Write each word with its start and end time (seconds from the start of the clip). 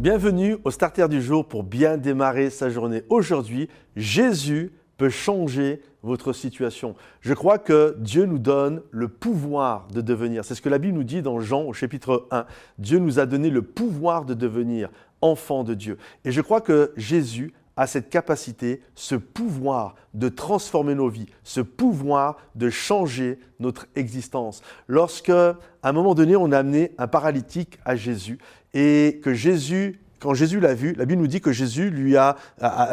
Bienvenue 0.00 0.56
au 0.64 0.70
Starter 0.70 1.08
du 1.10 1.20
jour 1.20 1.46
pour 1.46 1.62
bien 1.62 1.98
démarrer 1.98 2.48
sa 2.48 2.70
journée. 2.70 3.02
Aujourd'hui, 3.10 3.68
Jésus 3.96 4.72
peut 4.96 5.10
changer 5.10 5.82
votre 6.02 6.32
situation. 6.32 6.94
Je 7.20 7.34
crois 7.34 7.58
que 7.58 7.94
Dieu 7.98 8.24
nous 8.24 8.38
donne 8.38 8.80
le 8.92 9.08
pouvoir 9.08 9.88
de 9.88 10.00
devenir. 10.00 10.42
C'est 10.42 10.54
ce 10.54 10.62
que 10.62 10.70
la 10.70 10.78
Bible 10.78 10.96
nous 10.96 11.04
dit 11.04 11.20
dans 11.20 11.38
Jean 11.40 11.64
au 11.64 11.74
chapitre 11.74 12.26
1. 12.30 12.46
Dieu 12.78 12.98
nous 12.98 13.18
a 13.18 13.26
donné 13.26 13.50
le 13.50 13.60
pouvoir 13.60 14.24
de 14.24 14.32
devenir 14.32 14.88
enfant 15.20 15.64
de 15.64 15.74
Dieu. 15.74 15.98
Et 16.24 16.32
je 16.32 16.40
crois 16.40 16.62
que 16.62 16.94
Jésus 16.96 17.52
a 17.80 17.86
cette 17.86 18.10
capacité, 18.10 18.82
ce 18.94 19.14
pouvoir 19.14 19.94
de 20.12 20.28
transformer 20.28 20.94
nos 20.94 21.08
vies, 21.08 21.24
ce 21.44 21.62
pouvoir 21.62 22.36
de 22.54 22.68
changer 22.68 23.38
notre 23.58 23.86
existence. 23.96 24.60
Lorsque, 24.86 25.30
à 25.30 25.56
un 25.82 25.92
moment 25.92 26.14
donné, 26.14 26.36
on 26.36 26.52
a 26.52 26.58
amené 26.58 26.92
un 26.98 27.06
paralytique 27.06 27.78
à 27.86 27.96
Jésus 27.96 28.38
et 28.74 29.18
que 29.24 29.32
Jésus, 29.32 29.98
quand 30.18 30.34
Jésus 30.34 30.60
l'a 30.60 30.74
vu, 30.74 30.92
la 30.92 31.06
Bible 31.06 31.22
nous 31.22 31.26
dit 31.26 31.40
que 31.40 31.52
Jésus 31.52 31.88
lui 31.88 32.18
a, 32.18 32.36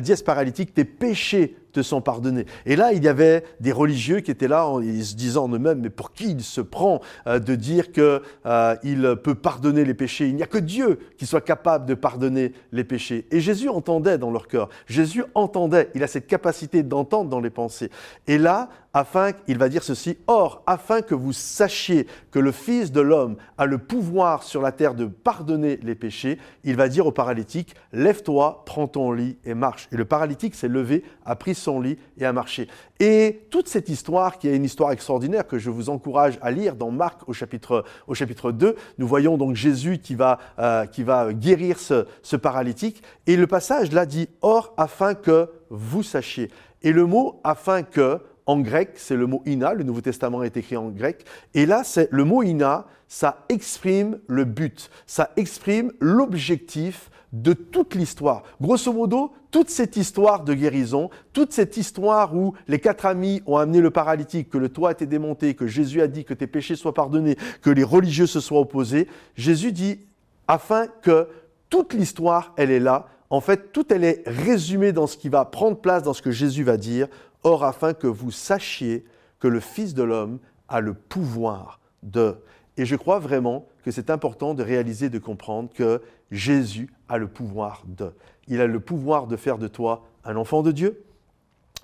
dit 0.00 0.12
à 0.12 0.16
ce 0.16 0.24
paralytique, 0.24 0.74
tes 0.74 0.84
péchés 0.84 1.54
te 1.72 1.82
sont 1.82 2.00
pardonnés. 2.00 2.46
Et 2.66 2.76
là, 2.76 2.92
il 2.92 3.02
y 3.02 3.08
avait 3.08 3.44
des 3.60 3.72
religieux 3.72 4.20
qui 4.20 4.30
étaient 4.30 4.48
là, 4.48 4.66
en, 4.66 4.80
se 4.80 5.14
disant 5.14 5.44
en 5.44 5.48
eux-mêmes, 5.48 5.80
mais 5.80 5.90
pour 5.90 6.12
qui 6.12 6.30
il 6.32 6.42
se 6.42 6.60
prend 6.60 7.00
euh, 7.26 7.38
de 7.38 7.54
dire 7.54 7.92
qu'il 7.92 8.20
euh, 8.46 9.16
peut 9.16 9.34
pardonner 9.34 9.84
les 9.84 9.94
péchés? 9.94 10.28
Il 10.28 10.36
n'y 10.36 10.42
a 10.42 10.46
que 10.46 10.58
Dieu 10.58 10.98
qui 11.18 11.26
soit 11.26 11.40
capable 11.40 11.86
de 11.86 11.94
pardonner 11.94 12.52
les 12.72 12.84
péchés. 12.84 13.26
Et 13.30 13.40
Jésus 13.40 13.68
entendait 13.68 14.18
dans 14.18 14.30
leur 14.30 14.48
cœur. 14.48 14.68
Jésus 14.86 15.24
entendait. 15.34 15.90
Il 15.94 16.02
a 16.02 16.06
cette 16.06 16.26
capacité 16.26 16.82
d'entendre 16.82 17.30
dans 17.30 17.40
les 17.40 17.50
pensées. 17.50 17.90
Et 18.26 18.38
là, 18.38 18.68
afin, 18.94 19.32
il 19.48 19.58
va 19.58 19.68
dire 19.68 19.82
ceci, 19.82 20.18
Or, 20.26 20.62
afin 20.66 21.02
que 21.02 21.14
vous 21.14 21.32
sachiez 21.32 22.06
que 22.30 22.38
le 22.38 22.52
Fils 22.52 22.92
de 22.92 23.00
l'homme 23.00 23.36
a 23.58 23.66
le 23.66 23.78
pouvoir 23.78 24.42
sur 24.42 24.60
la 24.60 24.72
terre 24.72 24.94
de 24.94 25.06
pardonner 25.06 25.78
les 25.82 25.94
péchés, 25.94 26.38
il 26.64 26.76
va 26.76 26.88
dire 26.88 27.06
au 27.06 27.12
paralytique, 27.12 27.74
Lève-toi, 27.92 28.62
prends 28.66 28.88
ton 28.88 29.12
lit 29.12 29.38
et 29.44 29.54
marche. 29.54 29.88
Et 29.92 29.96
le 29.96 30.04
paralytique 30.04 30.54
s'est 30.54 30.68
levé, 30.68 31.04
a 31.24 31.36
pris 31.36 31.54
son 31.54 31.80
lit 31.80 31.98
et 32.18 32.24
a 32.24 32.32
marché. 32.32 32.68
Et 33.00 33.46
toute 33.50 33.68
cette 33.68 33.88
histoire, 33.88 34.38
qui 34.38 34.48
est 34.48 34.56
une 34.56 34.64
histoire 34.64 34.92
extraordinaire 34.92 35.46
que 35.46 35.58
je 35.58 35.70
vous 35.70 35.90
encourage 35.90 36.38
à 36.42 36.50
lire 36.50 36.76
dans 36.76 36.90
Marc 36.90 37.28
au 37.28 37.32
chapitre, 37.32 37.84
au 38.06 38.14
chapitre 38.14 38.52
2, 38.52 38.76
nous 38.98 39.06
voyons 39.08 39.36
donc 39.36 39.56
Jésus 39.56 39.98
qui 39.98 40.14
va, 40.14 40.38
euh, 40.58 40.86
qui 40.86 41.02
va 41.02 41.32
guérir 41.32 41.78
ce, 41.78 42.06
ce 42.22 42.36
paralytique. 42.36 43.02
Et 43.26 43.36
le 43.36 43.46
passage 43.46 43.92
là 43.92 44.06
dit, 44.06 44.28
Or, 44.42 44.74
afin 44.76 45.14
que 45.14 45.48
vous 45.70 46.02
sachiez. 46.02 46.50
Et 46.82 46.92
le 46.92 47.06
mot 47.06 47.40
afin 47.44 47.82
que, 47.82 48.20
en 48.46 48.60
grec, 48.60 48.92
c'est 48.96 49.16
le 49.16 49.26
mot 49.26 49.42
ina, 49.46 49.74
le 49.74 49.84
Nouveau 49.84 50.00
Testament 50.00 50.42
est 50.42 50.56
écrit 50.56 50.76
en 50.76 50.90
grec, 50.90 51.24
et 51.54 51.66
là, 51.66 51.82
c'est 51.84 52.08
le 52.10 52.24
mot 52.24 52.42
ina, 52.42 52.86
ça 53.08 53.44
exprime 53.48 54.18
le 54.26 54.44
but, 54.44 54.90
ça 55.06 55.30
exprime 55.36 55.92
l'objectif 56.00 57.10
de 57.32 57.52
toute 57.52 57.94
l'histoire. 57.94 58.42
Grosso 58.60 58.92
modo, 58.92 59.32
toute 59.50 59.70
cette 59.70 59.96
histoire 59.96 60.44
de 60.44 60.54
guérison, 60.54 61.10
toute 61.32 61.52
cette 61.52 61.76
histoire 61.76 62.34
où 62.34 62.54
les 62.68 62.78
quatre 62.78 63.06
amis 63.06 63.42
ont 63.46 63.56
amené 63.56 63.80
le 63.80 63.90
paralytique, 63.90 64.50
que 64.50 64.58
le 64.58 64.68
toit 64.68 64.90
a 64.90 64.92
été 64.92 65.06
démonté, 65.06 65.54
que 65.54 65.66
Jésus 65.66 66.00
a 66.00 66.08
dit 66.08 66.24
que 66.24 66.34
tes 66.34 66.46
péchés 66.46 66.76
soient 66.76 66.94
pardonnés, 66.94 67.36
que 67.62 67.70
les 67.70 67.84
religieux 67.84 68.26
se 68.26 68.40
soient 68.40 68.60
opposés, 68.60 69.08
Jésus 69.36 69.72
dit, 69.72 70.00
afin 70.48 70.86
que 71.02 71.28
toute 71.70 71.94
l'histoire, 71.94 72.52
elle 72.56 72.70
est 72.70 72.80
là, 72.80 73.06
en 73.32 73.40
fait, 73.40 73.72
tout 73.72 73.86
elle 73.90 74.04
est 74.04 74.22
résumée 74.26 74.92
dans 74.92 75.06
ce 75.06 75.16
qui 75.16 75.30
va 75.30 75.46
prendre 75.46 75.78
place, 75.78 76.02
dans 76.02 76.12
ce 76.12 76.20
que 76.20 76.30
Jésus 76.30 76.64
va 76.64 76.76
dire, 76.76 77.08
Or, 77.44 77.64
afin 77.64 77.94
que 77.94 78.06
vous 78.06 78.30
sachiez 78.30 79.06
que 79.40 79.48
le 79.48 79.58
Fils 79.58 79.94
de 79.94 80.02
l'homme 80.02 80.38
a 80.68 80.80
le 80.80 80.92
pouvoir 80.92 81.80
de... 82.02 82.36
Et 82.76 82.84
je 82.84 82.94
crois 82.94 83.18
vraiment 83.18 83.66
que 83.84 83.90
c'est 83.90 84.10
important 84.10 84.52
de 84.52 84.62
réaliser, 84.62 85.08
de 85.08 85.18
comprendre 85.18 85.70
que 85.74 86.02
Jésus 86.30 86.90
a 87.08 87.16
le 87.16 87.26
pouvoir 87.26 87.82
de. 87.86 88.12
Il 88.48 88.60
a 88.60 88.66
le 88.66 88.80
pouvoir 88.80 89.26
de 89.26 89.36
faire 89.36 89.56
de 89.56 89.66
toi 89.66 90.04
un 90.24 90.36
enfant 90.36 90.62
de 90.62 90.70
Dieu, 90.70 91.02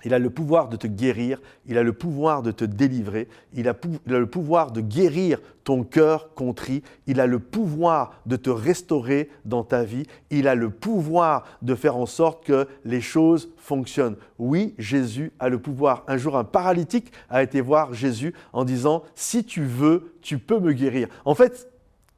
il 0.05 0.13
a 0.13 0.19
le 0.19 0.29
pouvoir 0.29 0.69
de 0.69 0.77
te 0.77 0.87
guérir, 0.87 1.41
il 1.65 1.77
a 1.77 1.83
le 1.83 1.93
pouvoir 1.93 2.41
de 2.41 2.51
te 2.51 2.65
délivrer, 2.65 3.27
il 3.53 3.67
a, 3.67 3.75
le 4.05 4.25
pouvoir 4.25 4.71
de 4.71 4.81
guérir 4.81 5.39
ton 5.63 5.83
cœur 5.83 6.33
contrit, 6.33 6.83
il 7.07 7.19
a 7.19 7.27
le 7.27 7.39
pouvoir 7.39 8.21
de 8.25 8.35
te 8.35 8.49
restaurer 8.49 9.29
dans 9.45 9.63
ta 9.63 9.83
vie, 9.83 10.05
il 10.29 10.47
a 10.47 10.55
le 10.55 10.69
pouvoir 10.69 11.45
de 11.61 11.75
faire 11.75 11.97
en 11.97 12.05
sorte 12.05 12.45
que 12.45 12.67
les 12.85 13.01
choses 13.01 13.49
fonctionnent. 13.57 14.15
Oui, 14.37 14.73
Jésus 14.77 15.31
a 15.39 15.49
le 15.49 15.59
pouvoir. 15.59 16.03
Un 16.07 16.17
jour, 16.17 16.37
un 16.37 16.43
paralytique 16.43 17.11
a 17.29 17.43
été 17.43 17.61
voir 17.61 17.93
Jésus 17.93 18.33
en 18.53 18.65
disant, 18.65 19.03
si 19.15 19.43
tu 19.43 19.63
veux, 19.63 20.15
tu 20.21 20.39
peux 20.39 20.59
me 20.59 20.73
guérir. 20.73 21.07
En 21.25 21.35
fait, 21.35 21.69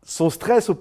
son 0.03 0.29
stress 0.29 0.71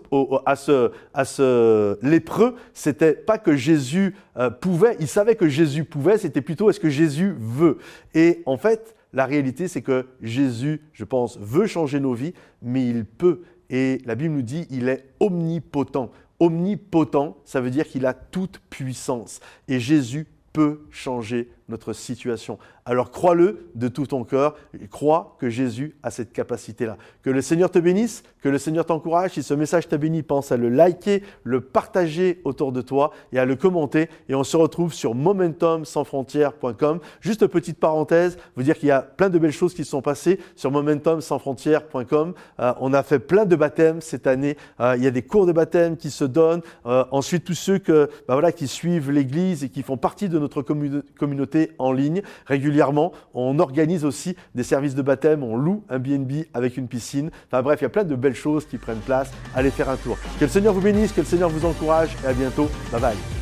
à, 0.46 0.56
ce, 0.56 0.90
ce 1.24 1.98
lépreux, 2.04 2.56
c'était 2.72 3.12
pas 3.12 3.38
que 3.38 3.54
Jésus 3.54 4.14
euh, 4.36 4.50
pouvait, 4.50 4.96
il 4.98 5.08
savait 5.08 5.36
que 5.36 5.48
Jésus 5.48 5.84
pouvait, 5.84 6.18
c'était 6.18 6.40
plutôt 6.40 6.70
est-ce 6.70 6.80
que 6.80 6.88
Jésus 6.88 7.34
veut. 7.38 7.78
Et 8.14 8.42
en 8.46 8.56
fait, 8.56 8.94
la 9.12 9.26
réalité, 9.26 9.68
c'est 9.68 9.82
que 9.82 10.06
Jésus, 10.22 10.80
je 10.92 11.04
pense, 11.04 11.38
veut 11.38 11.66
changer 11.66 12.00
nos 12.00 12.14
vies, 12.14 12.32
mais 12.62 12.88
il 12.88 13.04
peut. 13.04 13.42
Et 13.68 14.00
la 14.04 14.14
Bible 14.14 14.34
nous 14.34 14.42
dit, 14.42 14.66
il 14.70 14.88
est 14.88 15.04
omnipotent. 15.20 16.10
Omnipotent, 16.38 17.36
ça 17.44 17.60
veut 17.60 17.70
dire 17.70 17.86
qu'il 17.86 18.06
a 18.06 18.14
toute 18.14 18.60
puissance. 18.70 19.40
Et 19.68 19.80
Jésus 19.80 20.26
peut 20.52 20.80
changer 20.90 21.50
notre 21.70 21.92
situation. 21.92 22.58
Alors 22.84 23.10
crois-le 23.10 23.70
de 23.74 23.88
tout 23.88 24.06
ton 24.06 24.24
cœur, 24.24 24.56
crois 24.90 25.36
que 25.38 25.48
Jésus 25.48 25.96
a 26.02 26.10
cette 26.10 26.32
capacité-là. 26.32 26.96
Que 27.22 27.30
le 27.30 27.40
Seigneur 27.42 27.70
te 27.70 27.78
bénisse, 27.78 28.22
que 28.42 28.48
le 28.48 28.58
Seigneur 28.58 28.86
t'encourage. 28.86 29.32
Si 29.32 29.42
ce 29.42 29.54
message 29.54 29.88
t'a 29.88 29.98
béni, 29.98 30.22
pense 30.22 30.52
à 30.52 30.56
le 30.56 30.68
liker, 30.68 31.22
le 31.44 31.60
partager 31.60 32.40
autour 32.44 32.72
de 32.72 32.80
toi 32.80 33.12
et 33.32 33.38
à 33.38 33.44
le 33.44 33.56
commenter. 33.56 34.08
Et 34.28 34.34
on 34.34 34.44
se 34.44 34.56
retrouve 34.56 34.92
sur 34.92 35.14
momentumsansfrontières.com. 35.14 37.00
Juste 37.20 37.46
petite 37.46 37.78
parenthèse, 37.78 38.38
vous 38.56 38.62
dire 38.62 38.78
qu'il 38.78 38.88
y 38.88 38.92
a 38.92 39.02
plein 39.02 39.28
de 39.28 39.38
belles 39.38 39.52
choses 39.52 39.74
qui 39.74 39.84
se 39.84 39.90
sont 39.90 40.02
passées 40.02 40.40
sur 40.56 40.70
momentumsansfrontières.com. 40.70 42.34
Euh, 42.60 42.72
on 42.80 42.92
a 42.92 43.02
fait 43.02 43.18
plein 43.18 43.44
de 43.44 43.56
baptêmes 43.56 44.00
cette 44.00 44.26
année. 44.26 44.56
Euh, 44.80 44.94
il 44.96 45.04
y 45.04 45.06
a 45.06 45.10
des 45.10 45.22
cours 45.22 45.46
de 45.46 45.52
baptême 45.52 45.96
qui 45.96 46.10
se 46.10 46.24
donnent. 46.24 46.62
Euh, 46.86 47.04
ensuite, 47.10 47.44
tous 47.44 47.54
ceux 47.54 47.80
bah 48.26 48.52
qui 48.52 48.68
suivent 48.68 49.10
l'Église 49.10 49.64
et 49.64 49.68
qui 49.68 49.82
font 49.82 49.96
partie 49.96 50.28
de 50.28 50.38
notre 50.38 50.62
communauté 50.62 51.59
en 51.78 51.92
ligne 51.92 52.22
régulièrement. 52.46 53.12
On 53.34 53.58
organise 53.58 54.04
aussi 54.04 54.36
des 54.54 54.62
services 54.62 54.94
de 54.94 55.02
baptême, 55.02 55.42
on 55.42 55.56
loue 55.56 55.82
un 55.88 55.98
BNB 55.98 56.46
avec 56.54 56.76
une 56.76 56.88
piscine. 56.88 57.30
Enfin 57.46 57.62
bref, 57.62 57.80
il 57.80 57.84
y 57.84 57.86
a 57.86 57.90
plein 57.90 58.04
de 58.04 58.14
belles 58.14 58.34
choses 58.34 58.66
qui 58.66 58.78
prennent 58.78 58.98
place. 58.98 59.30
Allez 59.54 59.70
faire 59.70 59.88
un 59.88 59.96
tour. 59.96 60.18
Que 60.38 60.44
le 60.44 60.50
Seigneur 60.50 60.74
vous 60.74 60.80
bénisse, 60.80 61.12
que 61.12 61.20
le 61.20 61.26
Seigneur 61.26 61.48
vous 61.48 61.66
encourage 61.66 62.16
et 62.24 62.28
à 62.28 62.32
bientôt. 62.32 62.68
Bye 62.92 63.00
bye. 63.00 63.39